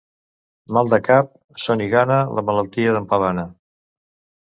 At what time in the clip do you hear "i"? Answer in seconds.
1.87-1.89